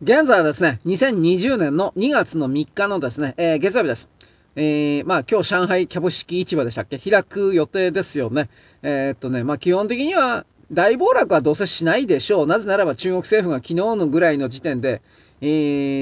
[0.00, 4.08] 現在はですね、2020年の2月の3日のですね、えー、月曜日です。
[4.54, 6.98] えー、まあ今日上海株式市場でしたっけ？
[6.98, 8.48] 開く予定ですよね。
[8.82, 12.46] えー、っとね、まあ基本的には大暴落はどうせしないでしょう。
[12.46, 15.02] なぜならば中国政府が昨日のぐらいの時点で、
[15.40, 15.46] え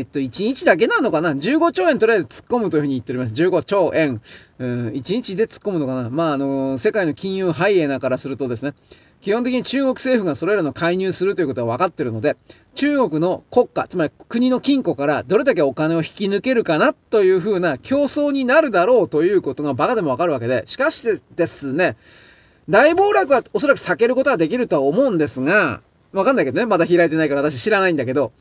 [0.02, 3.32] ー、っと、1日だけなのかな ?15 兆円とりあえず突っ込むというふうに言っております。
[3.32, 4.20] 15兆円。
[4.58, 6.10] うん、1日で突っ込むのかな？
[6.10, 8.74] まあ、あのー、世界の金融ハイエナからするとですね、
[9.20, 12.36] 基本的に中国政府がそれらの介入するということは分かってるので、
[12.74, 21.02] 中国の国家、つまり国の金庫からどれだけお金を引き抜けるかなというふうな競争になるだろうということがバカでも分かるわけで、しかし
[21.34, 21.96] ですね、
[22.68, 25.80] 大暴落はおそらく避けることはできるとは思うんですが、
[26.12, 28.32] わかんないけどね、まだ開いてないから私知らないんだけど、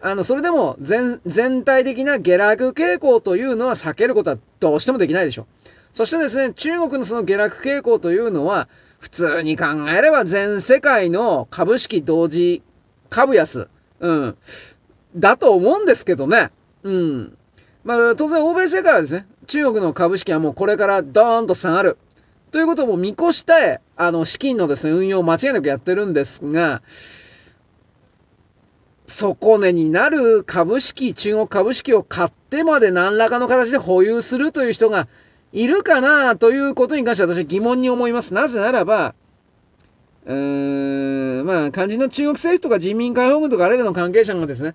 [0.00, 5.46] あの、それでも全、全体的な下落傾向というのは避けることはどうしてもできないでしょう。
[5.92, 12.62] そしてですね、中国のその下落傾向というのは、普通に考えれば全世界の株式同時
[13.10, 13.68] 株安、
[14.00, 14.36] うん、
[15.16, 16.50] だと思うんですけどね。
[16.82, 17.38] うん。
[17.84, 21.98] まあ、当然欧米世界はですね、中国の株式はもうこれからドーンと下がる。
[22.50, 26.82] ということも見越して、あの、資金のですね、運用を間違いなくやってるんですが、
[29.06, 35.06] 底値になる株式、中国株式を買ってまで何らかの形で保有するという人が
[35.56, 38.34] いるかなということに関して私は疑問に思います。
[38.34, 39.14] なぜならば、
[40.26, 44.74] うーん、まあ、肝心の中国政府とか人民解放軍とかあれらの関係者がですね、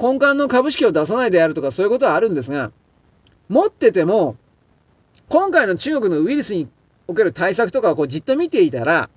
[0.00, 2.72] 根幹の株式を出さないであるとかそういうことはあるんですが、
[3.48, 4.34] 持ってても、
[5.28, 6.66] 今回の中国のウイルスに
[7.06, 9.08] おける対策とかをこうじっと見ていたら、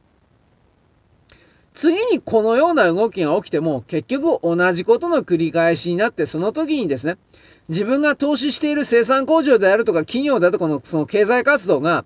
[1.80, 7.16] 次にこのような動きが起きても、結局同じことの繰り返しになって、その時にですね、
[7.70, 12.04] 自分が投資している生産工場であるとか企業であるとかのその経済活動が、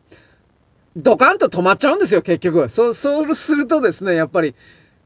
[0.96, 2.70] ドカンと止まっちゃうんですよ、結局。
[2.70, 4.54] そう、そうするとですね、やっぱり、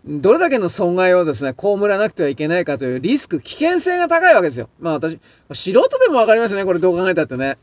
[0.05, 4.67] どれだけの損害をですね、被らなくてはいけないかというリスク、危険性が高いわけですよ。
[4.81, 5.17] まあ私、
[5.53, 7.57] 素人でもわかりますね、これどう考えたってね。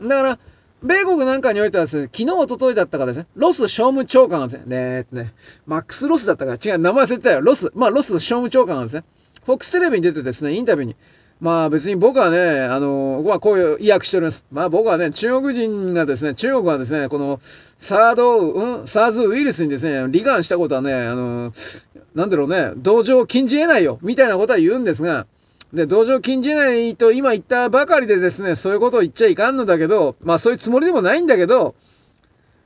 [0.00, 0.38] だから、
[0.82, 5.34] 米国なんかにおいてはですね、昨日、一昨日だったかですね、ロス商務長官がですね、えー、ね、
[5.66, 9.04] マックスロスだったか、違う、名前忘れてたよ、ロス、まあロス商務長官がですね、
[9.44, 10.96] フォックステレビに出てですね、インタビューに、
[11.40, 14.44] まあ別に僕はね、あの、僕はこういう意訳しております。
[14.50, 17.40] まあ僕はね、中国人がですね、中国はですね、この、
[17.78, 21.52] サード、うん、サーズウイルスにですね、罹患したことはね、あの、
[22.14, 25.26] なんだろうね、同情禁じ得ないよ、みたいなことは言うんですが、
[25.72, 31.74] で、同情禁じないと今言ったばかりでですね、そういうことを言っちゃいかんのだけど、まあそういうつもりでもないんだけど、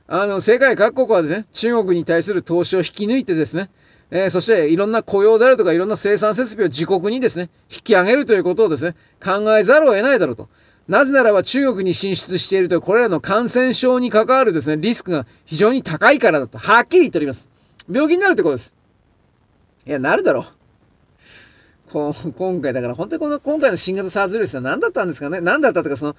[0.07, 3.69] あの、世界各国はですね、中国に対する投資を引き抜いてですね、
[4.11, 10.49] えー、そしていろんな雇用であるとかいろんな生産設備を自国にですね、引き上げるということをですね、考えざるを得ないだろうと。
[10.87, 17.49] なぜならば中国に進出しているとこれらの感染症に関わるですね、リスクが非常に高いからだと、はっきり言っております。
[17.89, 18.73] 病気になるってことです。
[19.87, 20.45] いや、なるだろう。
[21.91, 25.39] 今回だから本当にこの今回の新型 SARS ウイルスは何だったんですかね？
[25.39, 26.15] 何だったとかその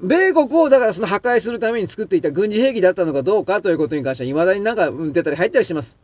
[0.00, 5.98] 米国をだからその破壊するために作っていた軍事兵器だったのかどうかということに関しては未だになんか出たり入ったりしてます。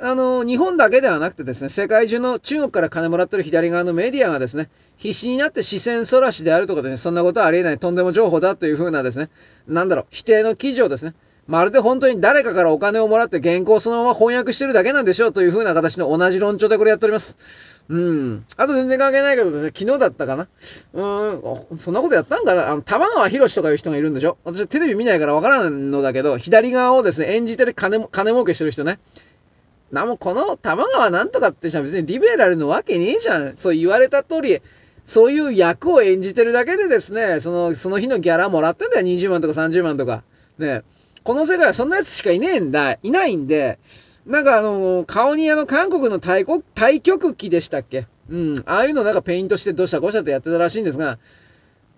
[0.00, 9.30] あの、日本だけではなくてですね、世界中の中国から金もらってる左側のメディアがですね、必死になって視線そらしであるとかですね、そんなことはありえないとんでも情報だというふうなですね、
[9.68, 11.14] なんだろう、否定の記事をですね、
[11.46, 17.36] まるで本当に誰かからお金をもらって原稿をそのまま翻訳してるだけなんでしょうというふうな形の同じ論調でこれやっております。
[17.88, 18.46] うん。
[18.56, 20.48] あと全然関係ないけど、昨日だったかな
[20.94, 28.98] うん、そんなことやったんかなあの、玉川博士とかいう人がいるんでしょ私テレビ見ないからわからんのだけど、左側をですね、演じてる金、金儲けしてる人ね。
[29.90, 33.56] なも、この玉川なんとかって人は別にリベラルのわけねえじゃん。
[33.56, 34.60] そう言われた通り、
[35.04, 39.06] そういう役を演じてるだけでですね、その、その日のギャラもらってんだよ。
[39.06, 40.22] 20万とか30万とか。
[40.58, 40.82] ね。
[41.24, 42.98] この世界はそんなやつしかいねえんだ。
[43.02, 43.78] いないんで、
[44.26, 48.06] なんかあの、顔にあの、韓国の対国、対極機でしたっけ？
[48.30, 48.54] うん。
[48.66, 51.18] ああいうのなんかペイントしてどしゃごしゃとやってたらしいんですが、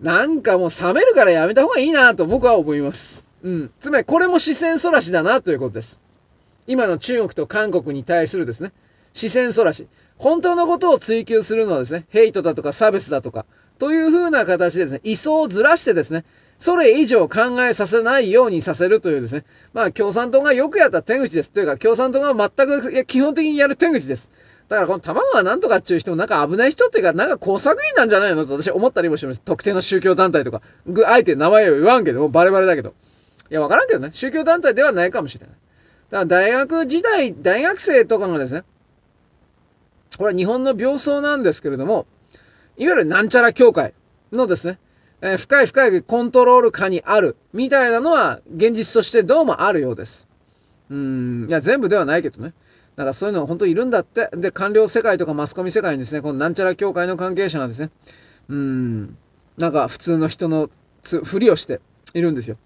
[0.01, 3.27] なんかもう冷めるからやめた方がいいなと僕は思います。
[3.43, 3.71] うん。
[3.79, 6.01] つまりこれも視線そらしだなということです。
[6.67, 8.73] 今の中国と韓国に対するですね、
[9.13, 9.87] 視線そらし。
[10.17, 13.45] 本当のことを追求するのはですね、ヘイトだとか差別だとか、
[13.77, 16.25] という風な形でですね、位相をずらしてですね、
[16.57, 19.43] それ以上考えさせないようにさせるというですね、
[19.73, 21.51] まあ共産党がよくやった手口です。
[21.51, 24.31] というか、共産党が全く基本的にやる手口です。
[24.67, 29.41] だからこの卵はなんとかっていう人もなんか危ない人っていうか、なんか工作員なんじゃないのと私思ったりもします。
[29.41, 30.61] 特定の宗教団体とか。
[31.05, 32.93] あえて名前を言わんけども、バレバレだけど。
[33.51, 34.09] いや、わからんけどね。
[34.11, 35.55] 宗教団体ではないかもしれない。
[36.09, 38.63] だから大学時代、大学生とかがですね、
[40.17, 42.07] これは日本の病巣なんですけれども、
[42.77, 43.93] いわゆるなんちゃら協会
[44.31, 44.79] のですね、
[45.21, 50.27] え、深い深いコントロール下にあるみたいなのは現実としてどうもあるようです。
[50.89, 52.53] うん、いや、全部ではないけどね。
[52.95, 54.29] なんかそういうの本当いるんだって。
[54.33, 57.89] で、官僚世界とかマスコミ世界にですね、このなんちゃら協会の関係者がですね、
[58.49, 59.17] うん、
[59.57, 60.69] なんか普通の人の
[61.23, 61.81] ふりをして
[62.13, 62.57] いるんですよ。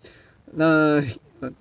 [0.54, 1.02] な
[1.42, 1.52] 例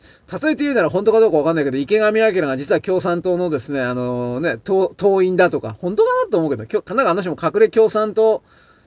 [0.51, 6.63] えて言うなら本当かどうかわかんないけど、池上彰が実は共産党のですね、あのね、党員だとか、本当かなと思うけど、
[6.95, 8.43] なんかあの人も隠れ共産党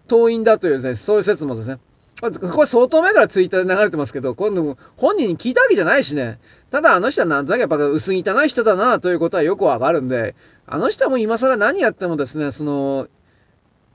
[0.08, 1.80] 党員だというですね、そういう説もですね、
[2.22, 2.30] こ
[2.62, 6.40] れ相当前からツイッターで流れてますけど、今度も本人に聞いたわけじゃないしね。
[6.70, 10.36] ただあの人はなんとなくやっぱ薄汚い人だなということはよくわかるんで、
[10.68, 13.08] あの人はもう今更何やってもですね、その、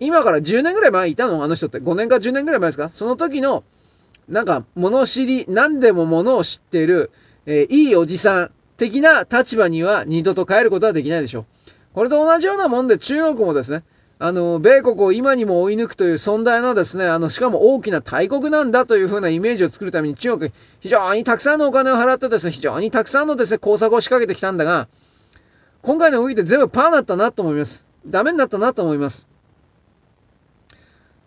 [0.00, 1.42] 今から10年ぐらい前いたの？
[1.44, 1.78] あの人って。
[1.78, 2.88] 5年か10年ぐらい前ですか？
[2.90, 3.62] その時の、
[4.28, 7.12] なんか、物知り、何でも物を知っている、
[7.46, 11.44] えー、いいおじさん的な立場には二度と変えることはできないでしょう。
[11.94, 13.84] これと同じようなもんで中国もですね、
[14.18, 24.88] あの、米国を今にも追い抜くという存在のですね、あの、しかも大きな大国なんだというふうなイメージを作るために中国、非常にたくさんのお金を払ってですね、非常にたくさんのですね、工作を仕掛けてきたんだが、
[25.82, 27.86] 今回の動きで全部パーだったなと思います。
[28.06, 29.26] ダメになったなと思います。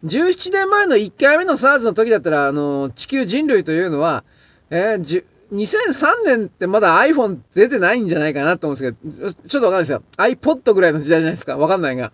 [0.03, 4.23] 17年前の1回目の SARS の時だったら、あの、地球人類というのは、
[4.71, 10.01] えー、2003年ってまだ iPhone 出てないんじゃないかなと思うんですけど、ちょっとわかんないですよ。
[10.17, 11.57] iPod ぐらいの時代じゃないですか。
[11.57, 12.11] わかんないが。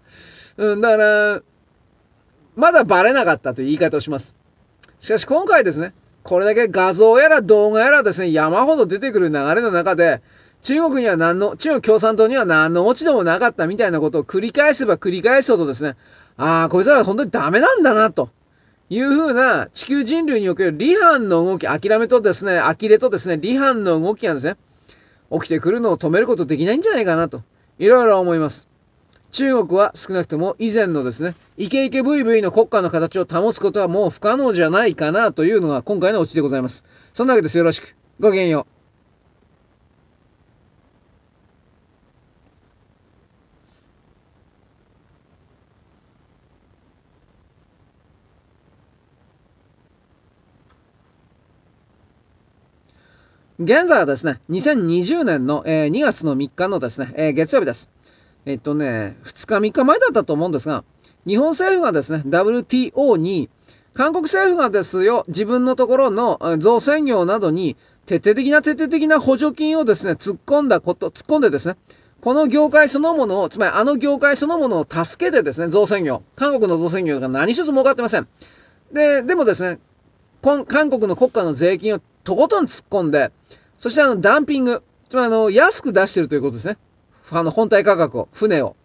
[0.57, 1.41] うん、だから、
[2.55, 4.35] まだバレなかったという言い方をします。
[4.99, 5.93] しかし今回ですね、
[6.23, 10.21] これだけ画像やら動画やらですね、山ほど出てくる流れの中で、
[10.61, 15.95] 中国には何の、中国共産党には何の落ち度もなかったみたいなことを繰り返せば繰り返すほどですね、
[16.37, 18.29] ああ、こいつらは本当にダメなんだな、と
[18.89, 24.55] いうふうな地球人類における離反の動き、諦めとですね、呆れとですね、離反の動きがですね、
[25.31, 27.43] 起きてくるのを止めることできないんじゃないかなと、
[27.77, 28.67] いろいろ思います。
[29.35, 36.85] 中国は少なくとも以前のですね、イケイケブイブイの国家の形を保つことはもう不可能じゃないかなというのが今回のオチでございます。
[37.13, 37.57] そんなわけです。
[37.57, 37.97] よろしく。
[38.17, 38.65] ごきげんよ
[53.59, 53.63] う。
[53.65, 57.89] 現在はですね、2020年の、えー、2月の3日のですね、えー、月曜日です。
[58.45, 60.83] えっとね、2日3日前だったと思うんですが、
[61.25, 63.49] 日本政府がですね、WTO に、
[63.93, 67.75] 韓国政府がですよ、自分のところの造船業などに、
[68.05, 71.75] 徹底的な徹底的な補助金をですね、突っ込んだこと、突っ込んでですね、
[72.21, 76.21] この業界そのものを、つまりあの業界そのものを助けてですね、造船業。
[76.35, 78.27] 韓国の造船業が何一つ儲かってません。
[78.91, 79.79] で、でもですね、
[80.41, 83.31] 韓国の国家の税金をとことん突っ込んで、
[83.79, 84.83] そしてあの、ダンピング。
[85.09, 86.77] つまりあの、安く出してるということですね。
[87.31, 88.75] あの、本体価格を、船を。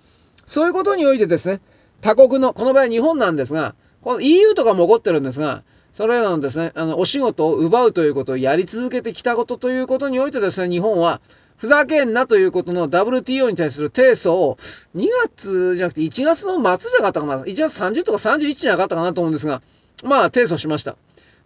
[0.47, 1.61] そういうことにおいてですね、
[2.01, 11.21] 他国の、この場合日本なんですが、この EU とかも起こってるんですが、それらのですね、あの、お仕事を奪うということをやり続けてきたことということにおいてですね、日本は、
[11.61, 14.57] ふざけんなということの WTO に対する提訴を
[14.97, 19.61] 2月じゃなくて1月の末じゃなかったかな ?1 月30とか31じゃなかったかなと思うんですが、
[20.03, 20.97] まあ提訴しました。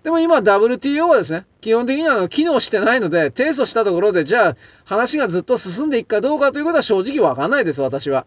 [0.04, 8.26] でも今 WTO はですね、基本的には機能してないので、提訴したところで、じゃあ話がずっと進んでいくかどうかということは正直わかんないです、私は。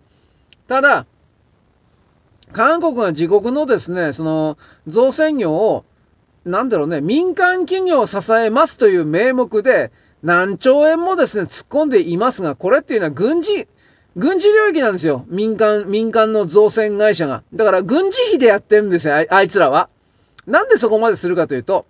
[0.68, 1.06] ただ、
[2.52, 4.58] 韓国が自国のですね、その、
[4.88, 5.86] 造船業を、
[6.46, 9.92] なんだろうね、民間企業を支えますという名目で、
[10.24, 13.68] 何兆円もですね、突っ込んでいますが、これっていうのは軍事、
[14.16, 15.26] 軍事領域なんですよ。
[15.28, 17.44] 民間、民間の造船会社が。
[17.54, 19.90] だから軍事費でやってるんですよ、あいつらは。
[20.48, 21.86] なんでそこまでするかというと、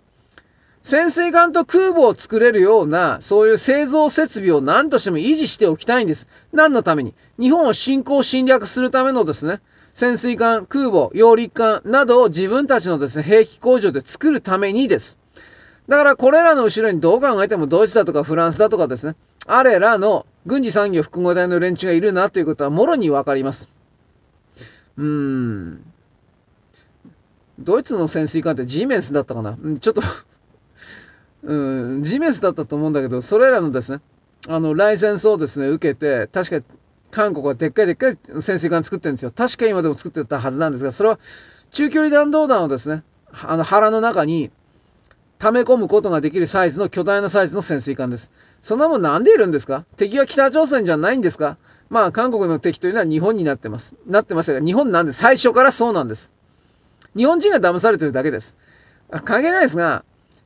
[0.82, 6.28] 潜水艦と空母を作れるような、そういう製造設備を何としても維持しておきたいんです。
[6.52, 7.14] 何のために？
[7.38, 9.60] 日本を侵攻侵略するためのですね、
[9.94, 15.18] 潜水艦、空母、揚陸艦などを自分たちのですね、兵器工場で作るためにです。
[15.88, 23.70] だからこれらの後ろにどう考えてもドイツだとかフランスだとかですね、あれらの軍事産業複合体の連中がいるなということはもろにわかります。
[24.96, 25.84] うーん。
[27.58, 29.50] ドイツの潜水艦ってジーメンスだったかな？
[29.52, 30.02] んちょっと
[31.44, 34.00] うん、ジメスだったと思うんだけど、それらのですね、
[34.48, 36.66] あの、ライセンスをですね、受けて、確か
[37.10, 39.30] 韓国はでっかいでっかい潜水艦作ってるんですよ。
[39.30, 41.18] 確か今でも作ってたはずなんですが、それは
[41.70, 44.50] 中距離弾道弾をですね、あの腹の中に
[45.38, 48.32] 溜め込むことができるサイズの巨大なサイズの潜水艦です。
[48.60, 49.84] そんなもんなんでいるんですか？
[49.96, 51.56] 敵は北朝鮮じゃないんですか？
[51.88, 53.94] まあ、韓国の敵というのは日本になってます。
[54.06, 56.32] なってましたが、日本なんで最初からそうなんです。
[57.16, 58.58] 日本人が騙されてるだけです。
[59.24, 60.04] 関係ないですが、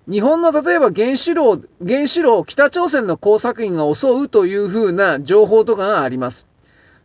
[0.09, 6.47] 日本の例えば原子炉、原子炉を北朝鮮の工作員が襲うというふうな情報とかがあります。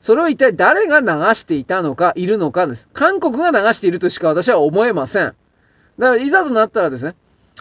[0.01, 2.87] それを一体誰が流していたのか、いるのかです。
[2.93, 5.25] 韓国が流しているとしか私は思えません。
[5.25, 5.35] だか
[5.97, 7.15] らいざとなったらですね、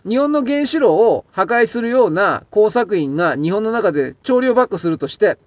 [0.06, 5.38] 日本の原子炉を破壊するような工作員が日本の中で調理をバックするとして、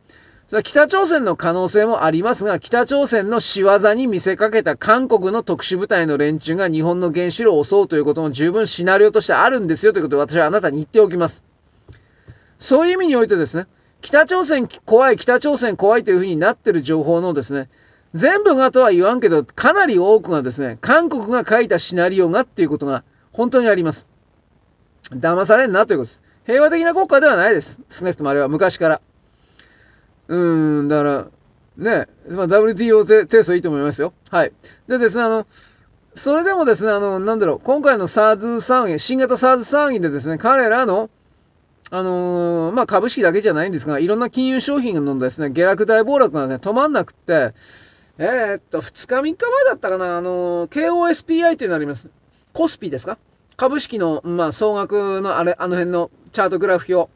[0.50, 11.44] それは北朝鮮の可能性もありますが、北朝鮮の仕業に見せかけた韓国の特殊部隊の連中が日本の原子炉を襲うということも十分シナリオとしてあるんですよということで私はあなたに言っておきます。
[12.58, 13.68] そういう意味においてですね、
[14.01, 17.70] 北朝鮮怖い、北朝鮮怖いというふうになってる情報のですね、
[18.15, 24.08] 全部がとは言わんけど、かなり多くがですね、韓国が書いたシナリオがっていうことが本当にあります。
[25.12, 26.22] 騙されんなということです。
[26.48, 27.84] 平和的な国家ではないです。
[27.88, 29.01] 少なくともあれは昔から。
[30.29, 31.27] うーん、だから、
[31.77, 34.13] ね、まあ、WTO 提訴いいと思いますよ。
[34.29, 34.53] はい。
[34.88, 35.48] でですね、あの、
[36.15, 41.09] それでもですね、あの、なんだろう、今回の SARS 騒ぎ、新型 SARS 騒ぎでですね、彼らの、
[41.91, 47.53] あのー、まあ、株式だけじゃないんですが、いろんな金融商品のですね、下落大暴落がね、止まんなくって、
[48.19, 52.09] えー、っと、2日3日前だったかな、あのー、KOSPI っていうのあります。
[52.53, 53.17] コスピですか？
[53.55, 57.09] 株式の、まあ、総額のあれ、あの辺のチャートグラフ表。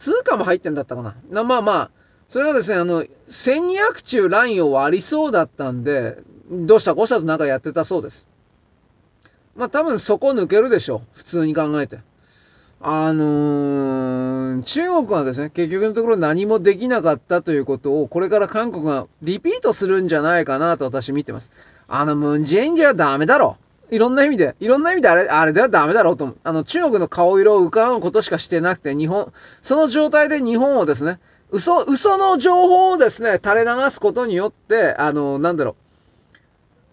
[0.00, 1.14] 通貨も入ってんだったかな。
[1.30, 1.90] なまあまあ、
[2.28, 6.16] それがですね、あの、1200中ラインを割りそうだったんで、
[6.50, 8.26] どうしたこうしたとなんかやってたそうです。
[9.54, 11.00] まあ多分そこ抜けるでしょう。
[11.12, 11.98] 普通に考えて。
[12.82, 21.52] あのー、中国はですね、結局のところ何もできなかったということを、これから韓国がリピートするんじゃないかなと私見てます。
[21.88, 23.58] あの、ムンジェインじゃダメだろ。
[23.90, 26.36] いろんな意味で、いろんな意味であれ、あれではダメだろうと思う。
[26.44, 29.32] あの、中国の顔色を伺うことしかしてなくて、日本、
[29.62, 31.18] その状態で日本をですね、
[31.50, 35.74] 嘘、嘘の情報をですね、垂れ流すことによって、あの、なんだろう。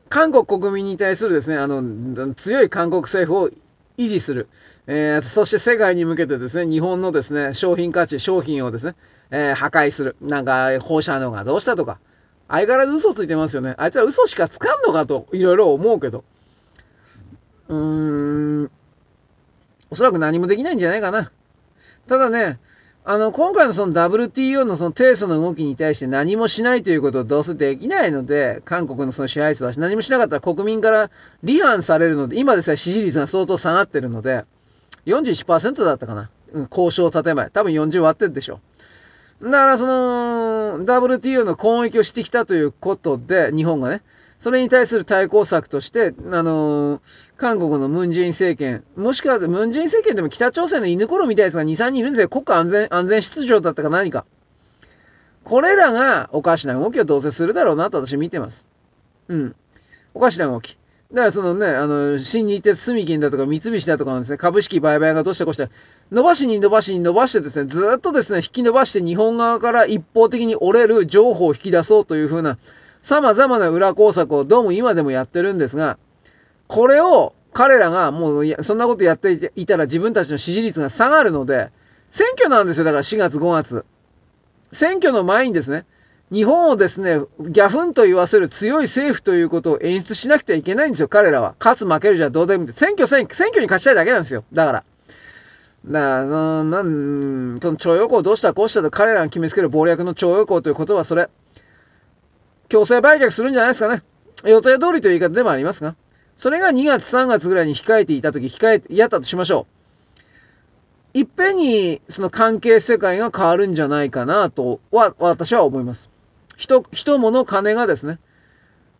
[0.09, 3.49] 韓国国民に対するですね、あの、強い韓国政府を
[3.97, 4.47] 維持する。
[4.87, 8.95] えー、そして世界に向けてですね、日本のですね、商品価値、商品をですね、
[9.31, 10.15] えー、破壊する。
[10.21, 11.99] なんか、放射能がどうしたとか。
[12.47, 13.75] 相変わらず嘘ついてますよね。
[13.77, 16.23] あいつは嘘しかつかんのかと、いろいろ思うけど。
[17.69, 18.71] うーん、
[19.89, 21.31] おそらく何もできないんじゃないかな。
[22.07, 22.59] ただね、
[23.09, 31.09] あの、今回のその WTO のその提訴の動きに対して何もしないということをどうせできないので、韓国のその支配層は何もしなかったら国民から
[31.45, 34.43] 離反されるので、今でさえ支持率が相当下がってるので、
[35.05, 36.29] 41%だったかな。
[36.51, 37.49] うん、交渉建前。
[37.49, 38.59] 多分40割ってるでしょ。
[39.41, 44.01] だからその、WTO の攻撃をしてきたということで、日本がね、
[44.39, 47.01] それに対する対抗策として、あのー、
[47.37, 52.29] 韓国のムンジェイン政権、もしくはムンジェイン政権でも北朝鮮の犬頃みたいなやつが2、3人いるんですよ。
[52.29, 54.25] 国家安全、安全秩序だったか何か。
[55.43, 58.67] これらがおかしな動きをどうせするだろうなと私見てます。
[59.27, 59.55] うん。
[60.13, 60.77] おかしな動き。
[61.13, 65.69] だからそのね、あの、新日鉄住金だとか三菱だとかのですね、株式売買がどうしたこうした、
[66.11, 72.57] 伸ばしに伸ばしに伸ばしてですね、ずっとですね、引き伸ばして日本側から一方的に折れる情報を引き出そうというふうな、
[73.07, 75.97] 様々な裏工作をどうも今でもやってるんですが、
[76.67, 81.69] これを彼らがもうそんなことやっていたら自分たちの支持率が下がるので、
[82.11, 82.83] 選挙なんですよ。
[82.83, 83.85] だから4月5月。
[84.73, 85.85] 選挙の前にですね、
[86.33, 91.55] 日本をですね、ギャフンと言わせる強い政府ということを演出しなくてはいけないんですよ、彼らは。
[91.59, 92.73] 勝つ負けるじゃどうでもいい。
[92.73, 94.43] 選挙、選挙、選挙に勝ちたいだけなんですよ。
[94.51, 94.83] だから。
[95.85, 101.29] だから、その、なん、この徴用工どうしたこうしたと彼らが決めつける謀略の徴用工ということはそれ、
[102.69, 104.03] 強制売却するんじゃないですかね。
[104.43, 105.95] 予定通りという言い方でもありますが、
[106.35, 109.65] それが2月3月ぐらいに控えていた時、控え、やったとしましょ
[111.13, 111.19] う。
[111.19, 116.11] いっぺんにその関係世界が変わるんじゃないかなとは、私は思います。
[116.55, 118.19] 人、人物金がですね、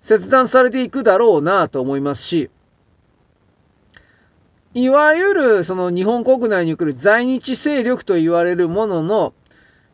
[0.02, 2.50] 切断されていくだろうなと思いますし、
[4.74, 9.34] いわゆるその日本国内に来る在日勢力と言われるものの、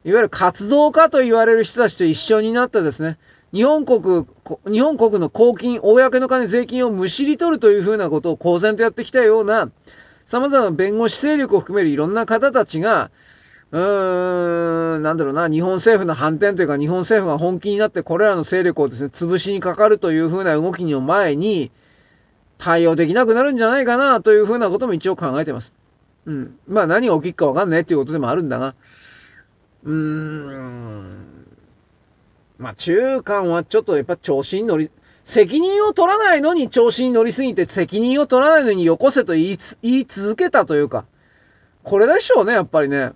[0.06, 3.18] いわゆる活動家と言われる人たちと一緒になってですね、
[3.54, 4.26] 日本国、
[4.66, 9.70] 日本国の公金、公の金、税金をむしり取るというふうなことを公然とやってきたような、
[10.26, 13.12] 様々な弁護士勢力を含めるいろんな方たちが、
[13.72, 21.72] うーん、なんだろうな、日本政府の反転というか、日本政府が本気になってこれらの勢力をですね、潰しにかかるというふうな動きの前に、
[22.58, 25.74] 対応できなくなるんじゃないかな、というふうなことも一応考えてます。
[26.26, 26.58] うん。
[26.68, 28.74] まあ何が起きるかわかんないっていうことでもあるんだが、
[29.84, 31.33] うーん。
[32.64, 34.90] まあ、中間はちょっとやっぱ調子に乗り、
[35.26, 41.04] 責任を取らないのに調子に乗りすぎて責任を取らないのによこせと言い言い続けたというか、
[41.84, 43.12] これでしょうね、やっぱりね。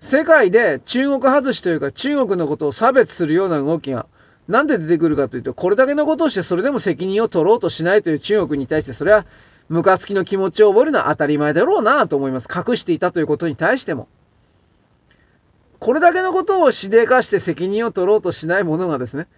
[0.00, 4.06] 世界で中国外しというか中国のことを差別するような動きが
[4.48, 9.24] なんで出てくるかというと、これだけのことをしてそれでも責任を取ろうとしないという中国に対して、それは
[9.68, 12.48] ムカつきの気持ちを覚えるのは当たり前だろうなと思います。
[12.52, 14.08] 隠していたということに対しても。
[15.78, 19.28] これだけのことをしでかして責任を取ろうとしないものがですね、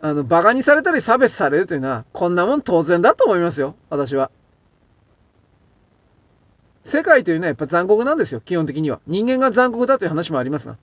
[0.00, 3.74] あの、馬鹿にされたり差別されるというのは、こんなもん当然だと思いますよ。
[3.90, 4.30] 私は。
[6.84, 9.00] 世界というのはやっぱ残酷なんですよ、基本的には。
[9.06, 10.76] 人間が残酷だという話もありますが。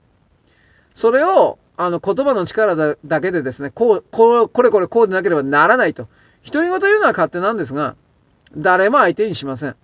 [0.94, 6.08] それを、あの、言葉の力だだけでですね、こう、こう、これこれこうでなければならないと。
[6.44, 7.96] 独り言言うのは勝手なんですが、
[8.56, 9.76] 誰も相手にしません。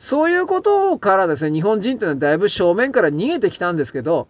[0.00, 4.28] そういうことからですね、日本人っていうのはだいぶ正面から逃げてきたんですけど、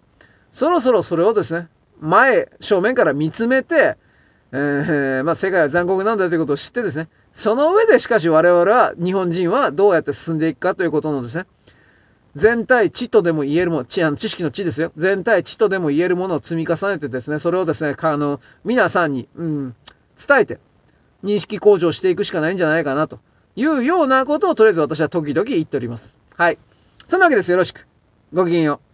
[0.50, 1.68] そろそろそれをですね、
[2.00, 3.96] 前、正面から見つめて、
[4.50, 11.46] えー、まあ、世界は残酷なんだということを知ってですね、その上でしかし我々は、日本人はどうやって進んでいくかということのですね、
[12.34, 14.90] 全体知とでも言えるもの、知あの知識の知ですよ。
[14.96, 19.76] 全体知とでも言えるものを積み重ねてですね、それをですね、あの、皆さんに、うん、
[20.26, 20.58] 伝えて、
[21.22, 23.20] 認識向上していくしかないんじゃないかなと
[23.60, 26.16] いうようなことをとりあえず私は時々言っております。
[26.36, 26.58] はい。
[27.06, 27.50] そんなわけです。
[27.50, 27.86] よろしく。
[28.32, 28.89] ごきげんよう。